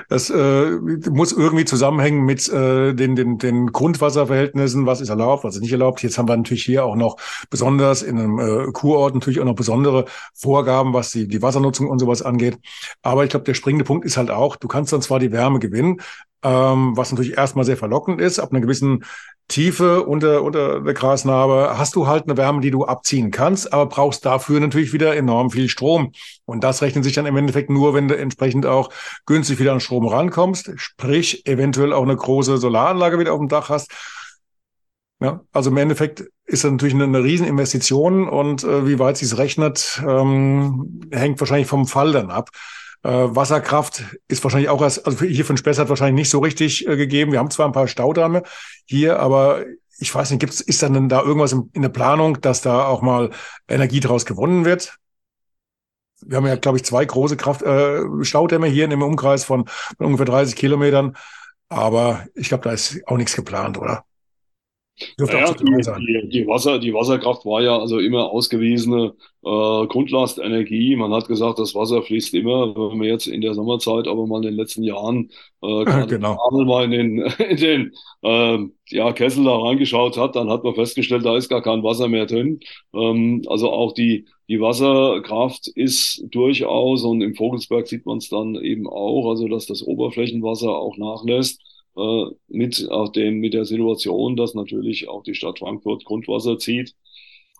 [0.09, 0.71] das äh,
[1.11, 5.73] muss irgendwie zusammenhängen mit äh, den, den, den Grundwasserverhältnissen, was ist erlaubt, was ist nicht
[5.73, 6.03] erlaubt.
[6.03, 7.17] Jetzt haben wir natürlich hier auch noch
[7.51, 11.99] besonders in einem äh, Kurort natürlich auch noch besondere Vorgaben, was die, die Wassernutzung und
[11.99, 12.59] sowas angeht.
[13.03, 15.59] Aber ich glaube, der springende Punkt ist halt auch, du kannst dann zwar die Wärme
[15.59, 16.01] gewinnen,
[16.43, 18.39] ähm, was natürlich erstmal sehr verlockend ist.
[18.39, 19.05] Ab einer gewissen
[19.49, 23.87] Tiefe unter, unter der Grasnarbe hast du halt eine Wärme, die du abziehen kannst, aber
[23.87, 26.13] brauchst dafür natürlich wieder enorm viel Strom.
[26.45, 28.91] Und das rechnet sich dann im Endeffekt nur, wenn du entsprechend auch
[29.27, 33.69] günstig wieder an Strom rankommst, sprich eventuell auch eine große Solaranlage wieder auf dem Dach
[33.69, 33.91] hast.
[35.21, 39.25] Ja, also im Endeffekt ist das natürlich eine, eine Rieseninvestition und äh, wie weit sie
[39.25, 42.51] es rechnet, ähm, hängt wahrscheinlich vom Fall dann ab.
[43.03, 46.97] Äh, Wasserkraft ist wahrscheinlich auch erst, also hier von Spessart wahrscheinlich nicht so richtig äh,
[46.97, 47.33] gegeben.
[47.33, 48.43] Wir haben zwar ein paar Staudamme
[48.85, 49.65] hier, aber
[49.99, 53.03] ich weiß nicht, gibt's, ist dann da irgendwas in, in der Planung, dass da auch
[53.03, 53.31] mal
[53.69, 54.99] Energie draus gewonnen wird?
[56.23, 59.67] Wir haben ja, glaube ich, zwei große Kraft, äh, Staudämme hier in dem Umkreis von,
[59.67, 61.17] von ungefähr 30 Kilometern.
[61.69, 64.05] Aber ich glaube, da ist auch nichts geplant, oder?
[65.19, 69.13] Naja, die, die, Wasser, die Wasserkraft war ja also immer ausgewiesene
[69.45, 70.97] äh, Grundlastenergie.
[70.97, 72.75] Man hat gesagt, das Wasser fließt immer.
[72.75, 75.31] Wenn man jetzt in der Sommerzeit aber mal in den letzten Jahren
[75.63, 76.39] äh, genau.
[76.65, 77.19] mal in den,
[77.51, 81.63] in den äh, ja, Kessel da reingeschaut hat, dann hat man festgestellt, da ist gar
[81.63, 82.61] kein Wasser mehr drin.
[82.95, 88.55] Ähm, also auch die, die Wasserkraft ist durchaus, und im Vogelsberg sieht man es dann
[88.55, 91.61] eben auch, also dass das Oberflächenwasser auch nachlässt
[91.97, 96.95] äh, mit auch dem, mit der Situation, dass natürlich auch die Stadt Frankfurt Grundwasser zieht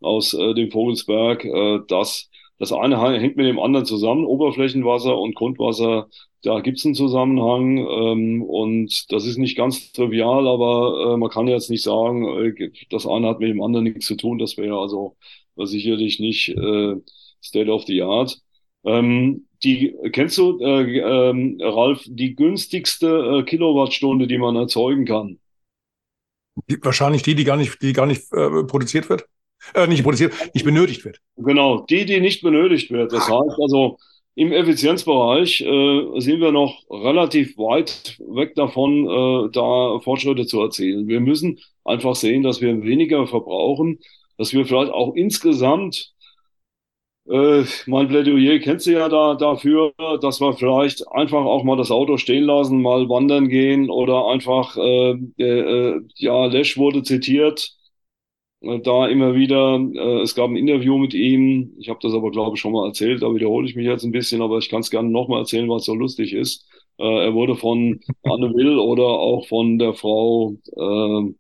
[0.01, 1.45] aus äh, dem Vogelsberg.
[1.45, 6.09] Äh, das, das eine hängt mit dem anderen zusammen, Oberflächenwasser und Grundwasser.
[6.43, 11.31] Da gibt es einen Zusammenhang ähm, und das ist nicht ganz trivial, aber äh, man
[11.31, 12.25] kann jetzt nicht sagen,
[12.57, 14.39] äh, das eine hat mit dem anderen nichts zu tun.
[14.39, 15.17] Das wäre also
[15.57, 16.97] sicherlich nicht äh,
[17.43, 18.39] State of the Art.
[18.85, 25.39] Ähm, die, kennst du, äh, äh, Ralf, die günstigste äh, Kilowattstunde, die man erzeugen kann?
[26.69, 29.27] Die, wahrscheinlich die, die gar nicht, die gar nicht äh, produziert wird?
[29.75, 31.21] Äh, nicht produziert, nicht benötigt wird.
[31.37, 33.13] Genau, die, die nicht benötigt wird.
[33.13, 33.99] Das heißt also,
[34.35, 41.09] im Effizienzbereich äh, sind wir noch relativ weit weg davon, äh, da Fortschritte zu erzielen.
[41.09, 43.99] Wir müssen einfach sehen, dass wir weniger verbrauchen,
[44.37, 46.13] dass wir vielleicht auch insgesamt
[47.29, 51.91] äh, mein Plädoyer kennst du ja da, dafür, dass wir vielleicht einfach auch mal das
[51.91, 57.77] Auto stehen lassen, mal wandern gehen oder einfach, äh, äh, ja, Lesch wurde zitiert,
[58.63, 62.31] äh, da immer wieder, äh, es gab ein Interview mit ihm, ich habe das aber
[62.31, 64.81] glaube ich schon mal erzählt, da wiederhole ich mich jetzt ein bisschen, aber ich kann
[64.81, 66.67] es gerne nochmal erzählen, was so lustig ist.
[66.99, 71.33] Äh, er wurde von Anne Will oder auch von der Frau, äh,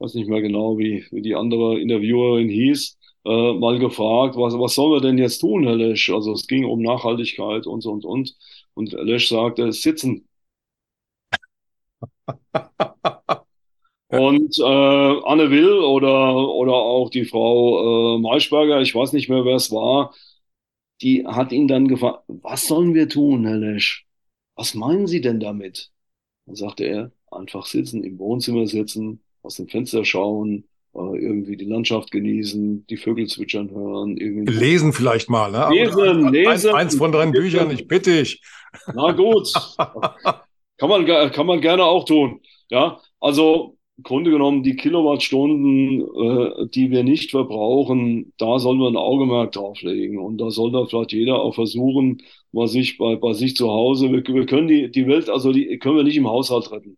[0.00, 2.97] weiß nicht mehr genau, wie, wie die andere Interviewerin hieß,
[3.28, 6.10] äh, mal gefragt, was, was sollen wir denn jetzt tun, Herr Lesch?
[6.10, 8.36] Also es ging um Nachhaltigkeit und so und und.
[8.74, 10.28] Und Lesch sagte, sitzen.
[14.08, 14.62] und äh,
[15.26, 19.70] Anne Will oder, oder auch die Frau äh, Maischberger, ich weiß nicht mehr, wer es
[19.70, 20.14] war,
[21.02, 24.06] die hat ihn dann gefragt, was sollen wir tun, Herr Lesch?
[24.56, 25.92] Was meinen Sie denn damit?
[26.46, 32.10] Dann sagte er, einfach sitzen, im Wohnzimmer sitzen, aus dem Fenster schauen, irgendwie die Landschaft
[32.10, 34.16] genießen, die Vögel zwitschern hören.
[34.16, 35.68] Irgendwie lesen vielleicht mal, ne?
[35.70, 36.74] Lesen, lesen.
[36.74, 38.42] Eins, von deinen Büchern, ich bitte dich.
[38.94, 39.52] Na gut.
[40.76, 42.40] kann, man, kann man gerne auch tun.
[42.70, 48.88] Ja, also im Grunde genommen die Kilowattstunden, äh, die wir nicht verbrauchen, da sollen wir
[48.88, 50.18] ein Augenmerk drauflegen.
[50.18, 52.22] Und da soll da vielleicht jeder auch versuchen,
[52.52, 55.78] mal sich bei, bei sich zu Hause, wir, wir können die, die Welt, also die
[55.78, 56.96] können wir nicht im Haushalt retten.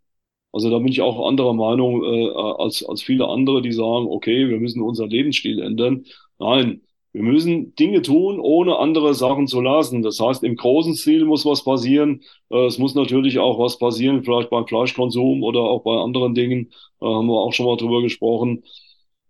[0.53, 4.49] Also da bin ich auch anderer Meinung äh, als, als viele andere, die sagen, okay,
[4.49, 6.05] wir müssen unseren Lebensstil ändern.
[6.39, 6.83] Nein,
[7.13, 10.03] wir müssen Dinge tun, ohne andere Sachen zu lassen.
[10.03, 12.23] Das heißt, im großen Stil muss was passieren.
[12.51, 16.71] Äh, es muss natürlich auch was passieren, vielleicht beim Fleischkonsum oder auch bei anderen Dingen.
[17.01, 18.65] Äh, haben wir auch schon mal drüber gesprochen.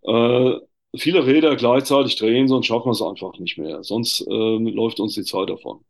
[0.03, 0.53] Äh,
[0.97, 3.83] viele Räder gleichzeitig drehen, sonst schaffen wir es einfach nicht mehr.
[3.85, 5.85] Sonst äh, läuft uns die Zeit davon.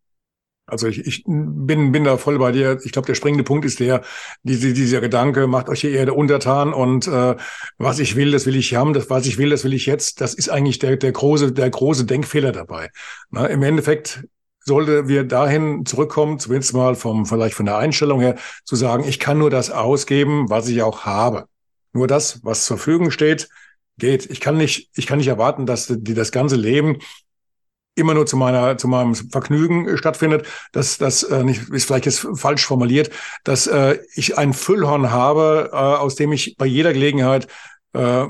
[0.71, 2.79] Also ich, ich bin, bin da voll bei dir.
[2.85, 4.03] Ich glaube, der springende Punkt ist der,
[4.43, 7.37] diese, dieser Gedanke, macht euch die Erde untertan und äh,
[7.79, 10.21] was ich will, das will ich haben, das, was ich will, das will ich jetzt.
[10.21, 12.91] Das ist eigentlich der, der, große, der große Denkfehler dabei.
[13.31, 14.25] Na, Im Endeffekt
[14.65, 19.19] sollte wir dahin zurückkommen, zumindest mal vom, vielleicht von der Einstellung her, zu sagen, ich
[19.19, 21.47] kann nur das ausgeben, was ich auch habe.
[21.93, 23.49] Nur das, was zur Verfügung steht,
[23.99, 24.29] geht.
[24.31, 26.99] Ich kann nicht, ich kann nicht erwarten, dass die das ganze Leben
[27.97, 32.07] immer nur zu meiner zu meinem Vergnügen äh, stattfindet, dass das äh, nicht ist vielleicht
[32.07, 33.11] jetzt falsch formuliert,
[33.45, 37.49] dass äh, ich ein Füllhorn habe, äh, aus dem ich bei jeder Gelegenheit
[37.93, 38.25] äh,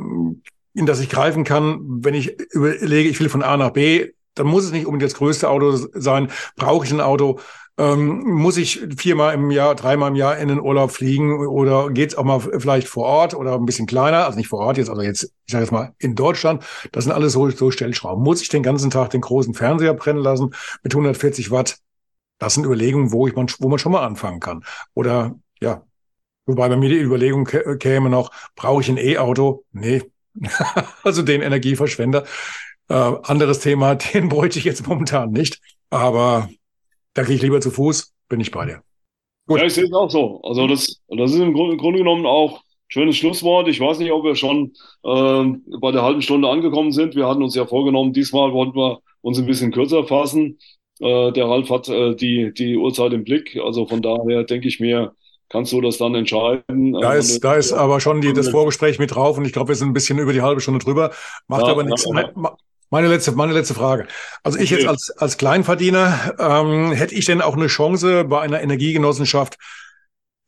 [0.73, 4.46] in das ich greifen kann, wenn ich überlege, ich will von A nach B, dann
[4.46, 6.31] muss es nicht unbedingt das größte Auto sein.
[6.57, 7.40] Brauche ich ein Auto?
[7.80, 12.14] Ähm, muss ich viermal im Jahr, dreimal im Jahr in den Urlaub fliegen oder geht's
[12.14, 15.00] auch mal vielleicht vor Ort oder ein bisschen kleiner, also nicht vor Ort jetzt, also
[15.00, 16.62] jetzt, ich sage jetzt mal in Deutschland,
[16.92, 18.22] das sind alles so, so Stellschrauben.
[18.22, 21.78] Muss ich den ganzen Tag den großen Fernseher brennen lassen mit 140 Watt?
[22.38, 24.62] Das sind Überlegungen, wo ich man, wo man schon mal anfangen kann.
[24.92, 25.82] Oder ja,
[26.44, 29.64] wobei bei mir die Überlegung käme noch, brauche ich ein E-Auto?
[29.72, 30.02] Nee.
[31.02, 32.24] also den Energieverschwender.
[32.88, 35.62] Äh, anderes Thema, den bräuchte ich jetzt momentan nicht.
[35.88, 36.50] Aber
[37.14, 38.83] da gehe ich lieber zu Fuß, bin ich bei dir.
[39.46, 39.59] Gut.
[39.59, 40.40] Ja, ich sehe es auch so.
[40.42, 43.68] Also das, das ist im Grunde, im Grunde genommen auch ein schönes Schlusswort.
[43.68, 45.44] Ich weiß nicht, ob wir schon äh,
[45.81, 47.16] bei der halben Stunde angekommen sind.
[47.16, 50.59] Wir hatten uns ja vorgenommen, diesmal wollten wir uns ein bisschen kürzer fassen.
[51.01, 53.59] Äh, der Ralf hat äh, die, die Uhrzeit im Blick.
[53.62, 55.14] Also von daher denke ich mir,
[55.49, 56.92] kannst du das dann entscheiden.
[56.92, 59.75] Da ist, da ist aber schon die, das Vorgespräch mit drauf und ich glaube, wir
[59.75, 61.11] sind ein bisschen über die halbe Stunde drüber.
[61.49, 62.05] Macht ja, aber nichts.
[62.05, 62.57] Ja, ja.
[62.90, 64.07] Meine letzte, meine letzte Frage.
[64.42, 68.61] Also ich jetzt als, als Kleinverdiener, ähm, hätte ich denn auch eine Chance bei einer
[68.62, 69.57] Energiegenossenschaft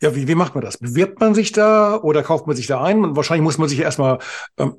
[0.02, 0.78] Ja, wie, wie macht man das?
[0.78, 3.04] Bewirbt man sich da oder kauft man sich da ein?
[3.04, 4.18] Und wahrscheinlich muss man sich erstmal,
[4.58, 4.76] ähm,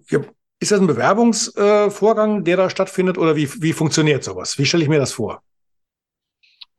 [0.59, 4.57] ist das ein Bewerbungsvorgang, äh, der da stattfindet oder wie, wie funktioniert sowas?
[4.59, 5.41] Wie stelle ich mir das vor?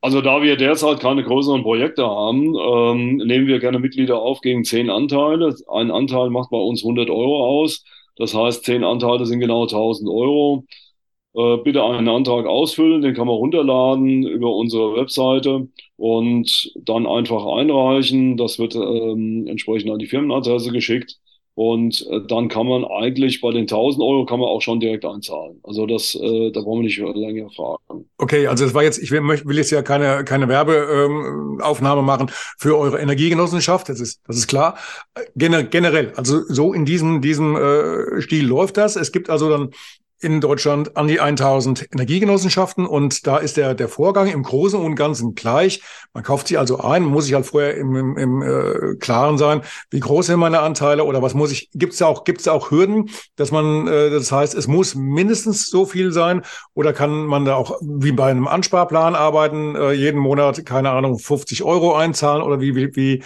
[0.00, 4.64] Also da wir derzeit keine größeren Projekte haben, ähm, nehmen wir gerne Mitglieder auf gegen
[4.64, 5.56] zehn Anteile.
[5.66, 7.84] Ein Anteil macht bei uns 100 Euro aus.
[8.16, 10.64] Das heißt, zehn Anteile sind genau 1000 Euro.
[11.34, 17.44] Äh, bitte einen Antrag ausfüllen, den kann man runterladen über unsere Webseite und dann einfach
[17.46, 18.36] einreichen.
[18.36, 21.18] Das wird ähm, entsprechend an die Firmenadresse geschickt.
[21.56, 25.04] Und äh, dann kann man eigentlich bei den 1000 Euro kann man auch schon direkt
[25.04, 25.60] einzahlen.
[25.62, 28.08] Also das, äh, da brauchen wir nicht länger fragen.
[28.18, 32.30] Okay, also das war jetzt, ich will, will jetzt ja keine, keine Werbeaufnahme ähm, machen
[32.58, 34.76] für eure Energiegenossenschaft, das ist, das ist klar.
[35.36, 38.96] Gener generell, also so in diesem, diesem äh, Stil läuft das.
[38.96, 39.70] Es gibt also dann
[40.20, 44.94] in Deutschland an die 1000 Energiegenossenschaften und da ist der, der Vorgang im Großen und
[44.94, 45.82] Ganzen gleich.
[46.12, 49.62] Man kauft sie also ein, muss sich halt vorher im, im, im äh, Klaren sein,
[49.90, 53.10] wie groß sind meine Anteile oder was muss ich, gibt es auch, gibt's auch Hürden,
[53.36, 56.42] dass man, äh, das heißt, es muss mindestens so viel sein
[56.74, 61.18] oder kann man da auch wie bei einem Ansparplan arbeiten, äh, jeden Monat, keine Ahnung,
[61.18, 63.22] 50 Euro einzahlen oder wie, wie, wie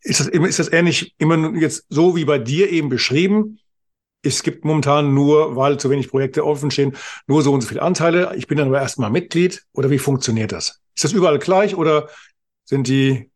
[0.00, 3.58] ist das, ist das ähnlich immer jetzt so wie bei dir eben beschrieben?
[4.22, 7.82] Es gibt momentan nur, weil zu wenig Projekte offen stehen, nur so und so viele
[7.82, 8.34] Anteile.
[8.36, 9.64] Ich bin dann aber erstmal Mitglied.
[9.72, 10.80] Oder wie funktioniert das?
[10.94, 12.08] Ist das überall gleich oder
[12.64, 13.30] sind die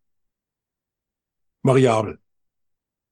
[1.62, 2.18] variabel?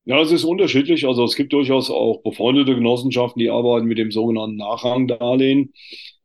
[0.04, 1.07] Ja, es ist unterschiedlich.
[1.07, 5.74] Also es gibt durchaus auch befreundete Genossenschaften, die arbeiten mit dem sogenannten Nachrangdarlehen.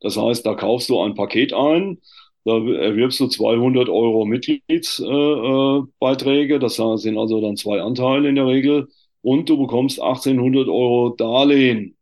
[0.00, 2.00] Das heißt, da kaufst du ein Paket ein,
[2.44, 6.54] da erwirbst du 200 Euro Mitgliedsbeiträge.
[6.54, 8.88] Äh, das sind also dann zwei Anteile in der Regel
[9.24, 11.96] und du bekommst 1800 Euro Darlehen.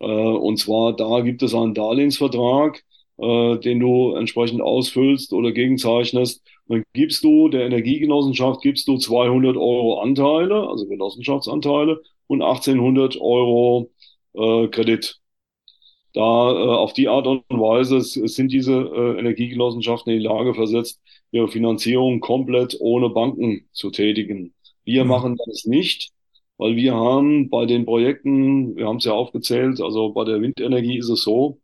[0.00, 2.82] Äh, und zwar da gibt es einen Darlehensvertrag,
[3.18, 6.42] äh, den du entsprechend ausfüllst oder gegenzeichnest.
[6.66, 13.90] Dann gibst du der Energiegenossenschaft gibst du 200 Euro Anteile, also Genossenschaftsanteile und 1800 Euro
[14.34, 15.20] äh, Kredit.
[16.14, 21.00] Da äh, auf die Art und Weise sind diese äh, Energiegenossenschaften in die Lage versetzt,
[21.30, 24.52] ihre Finanzierung komplett ohne Banken zu tätigen.
[24.84, 25.10] Wir mhm.
[25.10, 26.15] machen das nicht
[26.58, 30.98] weil wir haben bei den Projekten, wir haben es ja aufgezählt, also bei der Windenergie
[30.98, 31.60] ist es so,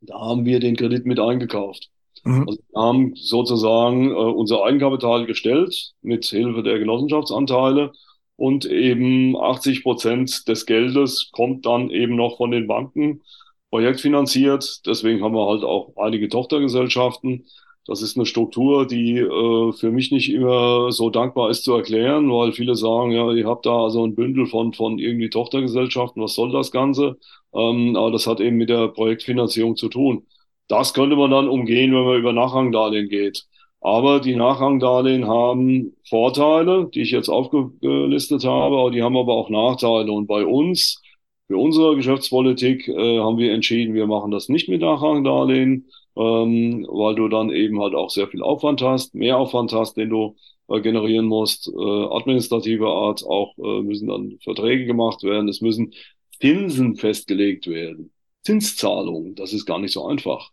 [0.00, 1.90] da haben wir den Kredit mit eingekauft.
[2.24, 2.46] Mhm.
[2.46, 7.92] Also wir haben sozusagen äh, unser Eigenkapital gestellt mit Hilfe der Genossenschaftsanteile
[8.36, 13.22] und eben 80 Prozent des Geldes kommt dann eben noch von den Banken
[13.70, 14.86] projektfinanziert.
[14.86, 17.46] Deswegen haben wir halt auch einige Tochtergesellschaften.
[17.88, 22.30] Das ist eine Struktur, die äh, für mich nicht immer so dankbar ist zu erklären,
[22.30, 26.34] weil viele sagen, ja, ihr habt da also ein Bündel von, von irgendwie Tochtergesellschaften, was
[26.34, 27.16] soll das Ganze?
[27.54, 30.26] Ähm, aber das hat eben mit der Projektfinanzierung zu tun.
[30.68, 33.46] Das könnte man dann umgehen, wenn man über Nachrangdarlehen geht.
[33.80, 39.48] Aber die Nachrangdarlehen haben Vorteile, die ich jetzt aufgelistet habe, aber die haben aber auch
[39.50, 40.12] Nachteile.
[40.12, 41.02] Und bei uns,
[41.46, 45.86] für unsere Geschäftspolitik, äh, haben wir entschieden, wir machen das nicht mit Nachrangdarlehen
[46.18, 50.10] ähm, weil du dann eben halt auch sehr viel Aufwand hast, mehr Aufwand hast, den
[50.10, 55.60] du äh, generieren musst, äh, administrative Art, auch äh, müssen dann Verträge gemacht werden, es
[55.60, 55.94] müssen
[56.40, 58.12] Zinsen festgelegt werden.
[58.42, 60.50] Zinszahlungen, das ist gar nicht so einfach,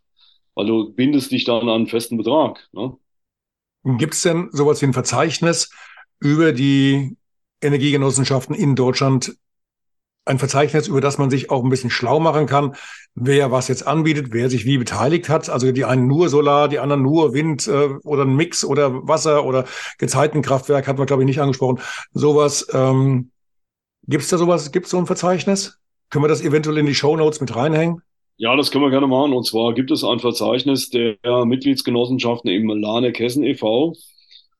[0.54, 2.68] weil du bindest dich dann an einen festen Betrag.
[2.72, 2.96] Ne?
[3.98, 5.70] Gibt es denn sowas wie ein Verzeichnis
[6.20, 7.16] über die
[7.60, 9.36] Energiegenossenschaften in Deutschland,
[10.26, 12.74] ein Verzeichnis, über das man sich auch ein bisschen schlau machen kann,
[13.14, 15.48] wer was jetzt anbietet, wer sich wie beteiligt hat.
[15.48, 19.44] Also die einen nur Solar, die anderen nur Wind äh, oder ein Mix oder Wasser
[19.44, 19.64] oder
[19.98, 21.80] Gezeitenkraftwerk hat man, glaube ich, nicht angesprochen.
[22.12, 23.30] Sowas, ähm,
[24.06, 25.78] gibt es da sowas, gibt es so ein Verzeichnis?
[26.10, 28.02] Können wir das eventuell in die Show Notes mit reinhängen?
[28.36, 29.32] Ja, das können wir gerne machen.
[29.32, 33.94] Und zwar gibt es ein Verzeichnis der Mitgliedsgenossenschaften im Lanek Hessen e.V.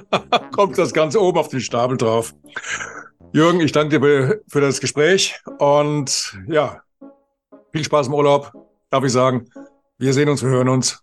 [0.53, 2.35] kommt das Ganze oben auf den Stapel drauf.
[3.33, 6.81] Jürgen, ich danke dir für das Gespräch und ja,
[7.73, 8.53] viel Spaß im Urlaub,
[8.91, 9.47] darf ich sagen.
[9.99, 11.03] Wir sehen uns, wir hören uns.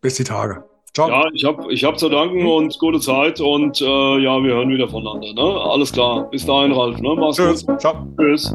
[0.00, 0.64] Bis die Tage.
[0.94, 1.08] Ciao.
[1.08, 3.84] Ja, ich habe ich hab zu danken und gute Zeit und äh,
[4.18, 5.32] ja, wir hören wieder voneinander.
[5.32, 5.60] Ne?
[5.60, 6.28] Alles klar.
[6.30, 6.98] Bis dahin, Ralf.
[6.98, 7.14] Ne?
[7.18, 7.66] Mach's Tschüss.
[7.66, 7.80] gut.
[7.80, 8.06] Ciao.
[8.18, 8.54] Tschüss.